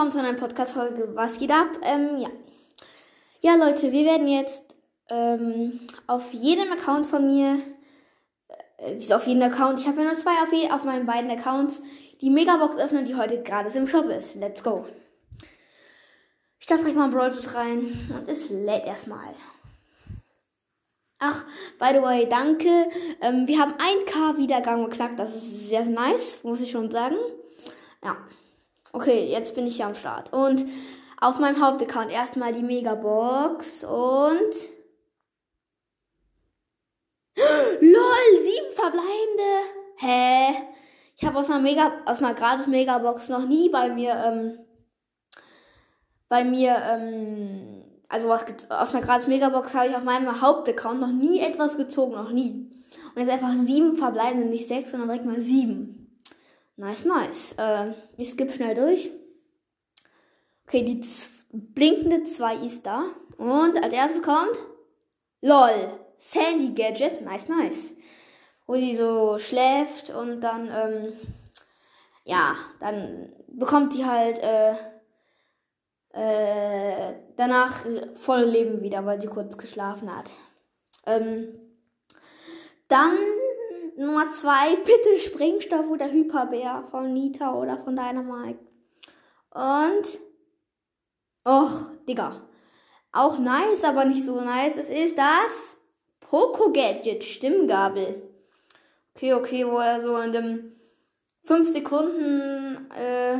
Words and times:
einer 0.00 0.22
neuen 0.22 0.36
Podcast-Folge. 0.36 1.10
Was 1.14 1.38
geht 1.38 1.50
ab? 1.50 1.68
Ähm, 1.82 2.18
ja. 2.18 2.28
Ja, 3.40 3.56
Leute, 3.56 3.92
wir 3.92 4.04
werden 4.04 4.28
jetzt 4.28 4.76
ähm, 5.10 5.80
auf 6.06 6.32
jedem 6.32 6.72
Account 6.72 7.06
von 7.06 7.26
mir, 7.26 7.58
äh, 8.78 8.94
wie 8.96 9.14
auf 9.14 9.26
jedem 9.26 9.42
Account, 9.42 9.80
ich 9.80 9.86
habe 9.86 9.98
ja 10.00 10.04
nur 10.04 10.18
zwei 10.18 10.32
auf, 10.42 10.72
auf 10.72 10.84
meinen 10.84 11.06
beiden 11.06 11.30
Accounts, 11.30 11.82
die 12.20 12.30
Megabox 12.30 12.76
öffnen, 12.76 13.04
die 13.04 13.16
heute 13.16 13.42
gerade 13.42 13.76
im 13.76 13.86
Shop 13.86 14.06
ist. 14.06 14.36
Let's 14.36 14.62
go. 14.62 14.86
Ich 16.58 16.66
darf 16.66 16.80
gleich 16.80 16.94
mal 16.94 17.08
Brawl 17.08 17.32
rein 17.54 18.08
und 18.14 18.28
es 18.28 18.48
lädt 18.50 18.86
erstmal. 18.86 19.34
Ach, 21.18 21.44
by 21.78 21.90
the 21.92 22.02
way, 22.02 22.28
danke. 22.28 22.88
Ähm, 23.20 23.46
wir 23.46 23.58
haben 23.60 23.74
1K 23.74 24.38
Wiedergang 24.38 24.88
geknackt. 24.88 25.18
Das 25.18 25.34
ist 25.34 25.68
sehr, 25.68 25.84
sehr 25.84 25.92
nice, 25.92 26.40
muss 26.42 26.60
ich 26.60 26.70
schon 26.70 26.90
sagen. 26.90 27.16
Ja. 28.02 28.16
Okay, 28.92 29.24
jetzt 29.24 29.54
bin 29.54 29.66
ich 29.66 29.76
hier 29.76 29.86
am 29.86 29.94
Start. 29.94 30.32
Und 30.34 30.66
auf 31.18 31.38
meinem 31.38 31.64
Hauptaccount 31.64 32.12
erstmal 32.12 32.52
die 32.52 32.62
Megabox 32.62 33.84
und. 33.84 34.54
LOL, 37.34 38.38
sieben 38.38 38.74
verbleibende. 38.74 39.42
Hä? 39.96 40.54
Ich 41.16 41.24
habe 41.24 41.38
aus 41.38 41.48
einer 41.48 41.60
Mega, 41.60 41.92
aus 42.04 42.18
einer 42.18 42.34
gratis 42.34 42.66
Megabox 42.66 43.28
noch 43.28 43.46
nie 43.46 43.70
bei 43.70 43.88
mir, 43.88 44.14
ähm, 44.26 44.58
bei 46.28 46.44
mir, 46.44 46.76
ähm, 46.90 47.84
also 48.08 48.28
was 48.28 48.44
aus 48.68 48.94
einer 48.94 49.04
gratis 49.04 49.28
Megabox 49.28 49.72
habe 49.74 49.88
ich 49.88 49.96
auf 49.96 50.04
meinem 50.04 50.42
Hauptaccount 50.42 51.00
noch 51.00 51.12
nie 51.12 51.40
etwas 51.40 51.76
gezogen, 51.76 52.14
noch 52.14 52.30
nie. 52.30 52.70
Und 53.14 53.22
jetzt 53.22 53.32
einfach 53.32 53.52
sieben 53.52 53.96
verbleibende, 53.96 54.48
nicht 54.48 54.68
sechs, 54.68 54.90
sondern 54.90 55.08
direkt 55.08 55.26
mal 55.26 55.40
sieben. 55.40 56.01
Nice, 56.76 57.04
nice. 57.04 57.54
Äh, 57.58 57.92
ich 58.16 58.30
skippe 58.30 58.52
schnell 58.52 58.74
durch. 58.74 59.10
Okay, 60.66 60.82
die 60.82 61.02
blinkende 61.52 62.24
2 62.24 62.56
ist 62.56 62.86
da. 62.86 63.04
Und 63.36 63.82
als 63.82 63.92
erstes 63.92 64.22
kommt 64.22 64.58
LOL. 65.40 65.98
Sandy 66.16 66.70
Gadget. 66.70 67.20
Nice, 67.22 67.48
nice. 67.48 67.94
Wo 68.66 68.76
sie 68.76 68.96
so 68.96 69.38
schläft 69.38 70.10
und 70.10 70.40
dann, 70.40 70.68
ähm, 70.68 71.12
ja, 72.24 72.54
dann 72.80 73.32
bekommt 73.48 73.92
die 73.94 74.04
halt, 74.06 74.38
äh, 74.38 74.74
äh, 76.12 77.14
danach 77.36 77.84
voll 78.14 78.42
Leben 78.44 78.82
wieder, 78.82 79.04
weil 79.04 79.20
sie 79.20 79.28
kurz 79.28 79.56
geschlafen 79.56 80.14
hat. 80.14 80.30
Ähm, 81.06 81.48
dann 82.88 83.16
Nummer 83.96 84.30
zwei, 84.30 84.76
bitte 84.76 85.18
Sprengstoff 85.18 85.88
oder 85.88 86.10
Hyperbär 86.10 86.84
von 86.90 87.12
Nita 87.12 87.54
oder 87.54 87.78
von 87.78 87.94
Dynamite. 87.94 88.58
Und, 89.50 90.20
och, 91.44 91.90
Digga. 92.08 92.40
Auch 93.12 93.38
nice, 93.38 93.84
aber 93.84 94.06
nicht 94.06 94.24
so 94.24 94.40
nice. 94.40 94.76
Es 94.76 94.88
ist 94.88 95.18
das 95.18 95.76
Poco 96.20 96.72
Gadget 96.72 97.24
Stimmgabel. 97.24 98.22
Okay, 99.14 99.34
okay, 99.34 99.66
wo 99.66 99.76
er 99.76 100.00
so 100.00 100.16
in 100.16 100.32
dem 100.32 100.72
5 101.42 101.68
Sekunden 101.68 102.90
äh, 102.92 103.38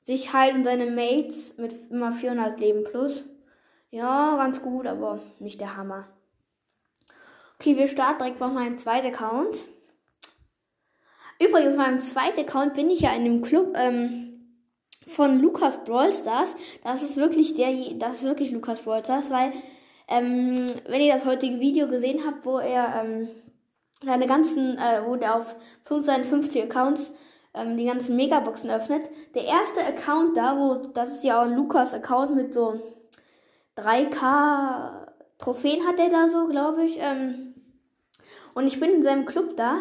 sich 0.00 0.32
heilt 0.32 0.54
und 0.54 0.64
seine 0.64 0.90
Mates 0.90 1.58
mit 1.58 1.90
immer 1.90 2.12
400 2.12 2.58
Leben 2.58 2.84
plus. 2.84 3.24
Ja, 3.90 4.36
ganz 4.36 4.62
gut, 4.62 4.86
aber 4.86 5.20
nicht 5.38 5.60
der 5.60 5.76
Hammer. 5.76 6.08
Okay, 7.58 7.76
wir 7.76 7.88
starten 7.88 8.18
direkt 8.18 8.40
mal 8.40 8.50
meinen 8.50 8.78
zweiten 8.78 9.08
Account. 9.08 9.58
Übrigens, 11.42 11.76
meinem 11.76 12.00
zweiten 12.00 12.40
Account 12.40 12.74
bin 12.74 12.90
ich 12.90 13.00
ja 13.00 13.12
in 13.14 13.24
dem 13.24 13.42
Club 13.42 13.76
ähm, 13.76 14.56
von 15.06 15.40
Lukas 15.40 15.82
Brawl 15.84 16.12
Stars. 16.12 16.56
Das 16.82 17.02
ist 17.02 17.16
wirklich 17.16 17.54
der, 17.54 17.72
das 17.98 18.14
ist 18.14 18.24
wirklich 18.24 18.50
Lukas 18.50 18.80
Brawl 18.80 19.04
Stars, 19.04 19.30
weil 19.30 19.52
ähm, 20.08 20.56
wenn 20.86 21.00
ihr 21.00 21.12
das 21.12 21.24
heutige 21.24 21.60
Video 21.60 21.88
gesehen 21.88 22.22
habt, 22.26 22.46
wo 22.46 22.58
er 22.58 23.02
ähm, 23.02 23.28
seine 24.04 24.26
ganzen, 24.26 24.78
äh, 24.78 25.02
wo 25.04 25.16
der 25.16 25.36
auf 25.36 25.56
55 25.82 26.62
Accounts 26.62 27.12
ähm, 27.54 27.76
die 27.76 27.86
ganzen 27.86 28.16
Megaboxen 28.16 28.70
öffnet. 28.70 29.10
Der 29.34 29.44
erste 29.44 29.80
Account 29.84 30.36
da, 30.36 30.58
wo 30.58 30.74
das 30.74 31.16
ist 31.16 31.24
ja 31.24 31.40
auch 31.40 31.46
ein 31.46 31.56
Lukas 31.56 31.94
Account 31.94 32.34
mit 32.34 32.52
so 32.52 32.80
3K 33.76 35.06
Trophäen 35.38 35.86
hat 35.86 35.98
er 35.98 36.08
da 36.08 36.28
so, 36.28 36.46
glaube 36.46 36.84
ich. 36.84 36.98
Ähm, 37.00 37.54
und 38.54 38.66
ich 38.66 38.80
bin 38.80 38.90
in 38.90 39.02
seinem 39.02 39.26
Club 39.26 39.56
da. 39.56 39.78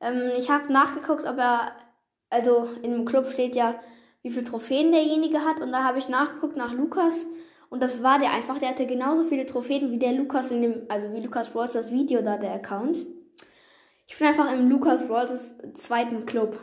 Ähm, 0.00 0.30
ich 0.38 0.50
habe 0.50 0.72
nachgeguckt, 0.72 1.26
ob 1.26 1.38
er, 1.38 1.72
also 2.30 2.68
dem 2.84 3.04
Club 3.04 3.30
steht 3.30 3.54
ja, 3.54 3.80
wie 4.22 4.30
viele 4.30 4.44
Trophäen 4.44 4.92
derjenige 4.92 5.44
hat. 5.44 5.60
Und 5.60 5.72
da 5.72 5.84
habe 5.84 5.98
ich 5.98 6.08
nachgeguckt 6.08 6.56
nach 6.56 6.72
Lukas. 6.72 7.26
Und 7.68 7.82
das 7.82 8.02
war 8.02 8.18
der 8.18 8.32
einfach. 8.32 8.58
Der 8.58 8.70
hatte 8.70 8.86
genauso 8.86 9.24
viele 9.24 9.46
Trophäen 9.46 9.90
wie 9.90 9.98
der 9.98 10.12
Lukas 10.12 10.50
in 10.50 10.62
dem, 10.62 10.82
also 10.88 11.12
wie 11.12 11.20
Lukas 11.20 11.50
Brawls 11.50 11.72
das 11.72 11.92
Video 11.92 12.20
da, 12.22 12.36
der 12.36 12.54
Account. 12.54 13.06
Ich 14.06 14.18
bin 14.18 14.26
einfach 14.26 14.52
im 14.52 14.68
Lukas 14.68 15.06
Brawls 15.06 15.54
zweiten 15.74 16.26
Club. 16.26 16.58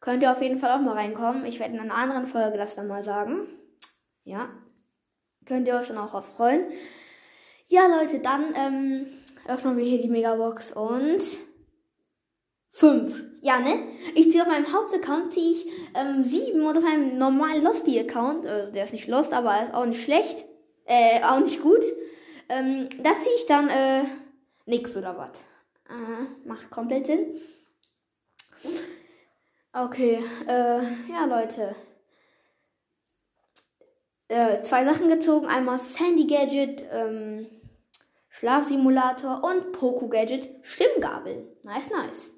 Könnt 0.00 0.22
ihr 0.22 0.32
auf 0.32 0.42
jeden 0.42 0.58
Fall 0.58 0.72
auch 0.72 0.80
mal 0.80 0.94
reinkommen. 0.94 1.44
Ich 1.44 1.60
werde 1.60 1.74
in 1.74 1.80
einer 1.80 1.94
anderen 1.94 2.26
Folge 2.26 2.58
das 2.58 2.74
dann 2.74 2.88
mal 2.88 3.02
sagen. 3.02 3.46
Ja. 4.24 4.48
Könnt 5.44 5.66
ihr 5.66 5.76
euch 5.76 5.88
dann 5.88 5.98
auch 5.98 6.14
auf 6.14 6.26
freuen. 6.36 6.66
Ja, 7.68 7.82
Leute, 7.86 8.20
dann 8.20 8.54
ähm, 8.54 9.06
öffnen 9.46 9.76
wir 9.76 9.84
hier 9.84 10.02
die 10.02 10.08
Megabox 10.08 10.72
und 10.72 11.22
5. 12.70 13.24
Ja, 13.40 13.60
ne? 13.60 13.82
Ich 14.14 14.30
ziehe 14.30 14.42
auf 14.42 14.48
meinem 14.48 14.72
Hauptaccount 14.72 15.32
ziehe 15.32 15.50
ich 15.52 15.66
ähm, 15.94 16.24
7 16.24 16.60
und 16.60 16.76
auf 16.76 16.82
meinem 16.82 17.18
normalen 17.18 17.62
Losty-Account, 17.62 18.44
äh, 18.44 18.72
der 18.72 18.84
ist 18.84 18.92
nicht 18.92 19.08
lost, 19.08 19.32
aber 19.32 19.62
ist 19.62 19.74
auch 19.74 19.86
nicht 19.86 20.02
schlecht, 20.04 20.44
äh, 20.86 21.22
auch 21.22 21.40
nicht 21.40 21.62
gut, 21.62 21.84
ähm, 22.48 22.88
da 23.02 23.10
ziehe 23.20 23.34
ich 23.36 23.46
dann 23.46 23.68
äh, 23.68 24.04
nix 24.66 24.96
oder 24.96 25.16
was. 25.16 25.40
Äh, 25.88 26.48
macht 26.48 26.70
komplett 26.70 27.06
Sinn. 27.06 27.40
Okay, 29.72 30.22
äh, 30.46 30.82
ja, 31.10 31.24
Leute 31.28 31.74
äh, 34.28 34.62
zwei 34.62 34.84
Sachen 34.84 35.08
gezogen. 35.08 35.46
Einmal 35.46 35.78
Sandy 35.78 36.26
Gadget, 36.26 36.84
ähm, 36.92 37.46
Schlafsimulator 38.28 39.42
und 39.42 39.72
Poco 39.72 40.08
Gadget, 40.08 40.48
Stimmgabel. 40.62 41.56
Nice, 41.64 41.90
nice. 41.90 42.32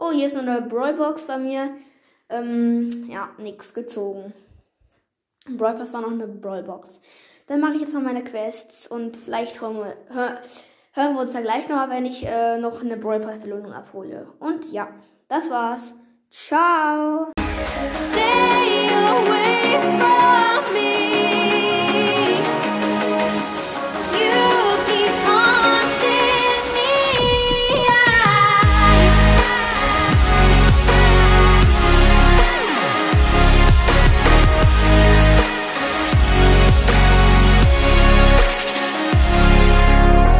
Oh, 0.00 0.12
hier 0.12 0.28
ist 0.28 0.36
eine 0.36 0.48
neue 0.48 0.62
Brawlbox 0.62 1.24
bei 1.24 1.38
mir. 1.38 1.70
Ähm, 2.28 2.88
ja, 3.08 3.30
nix 3.36 3.74
gezogen. 3.74 4.32
Brawl 5.56 5.74
Pass 5.74 5.92
war 5.92 6.02
noch 6.02 6.12
eine 6.12 6.28
Brawlbox. 6.28 7.00
Dann 7.48 7.60
mache 7.60 7.74
ich 7.74 7.80
jetzt 7.80 7.94
noch 7.94 8.02
meine 8.02 8.22
Quests 8.22 8.86
und 8.86 9.16
vielleicht 9.16 9.60
hören 9.60 9.78
wir, 9.78 9.96
hör, 10.14 10.38
hören 10.92 11.14
wir 11.14 11.22
uns 11.22 11.32
dann 11.32 11.42
gleich 11.42 11.68
nochmal, 11.68 11.90
wenn 11.90 12.06
ich 12.06 12.24
äh, 12.24 12.58
noch 12.58 12.80
eine 12.82 12.96
Brawl 12.96 13.18
Pass 13.18 13.40
Belohnung 13.40 13.72
abhole. 13.72 14.28
Und 14.38 14.70
ja, 14.70 14.88
das 15.26 15.50
war's. 15.50 15.94
Ciao. 16.30 17.32
Stay 18.12 18.88
away 18.94 19.48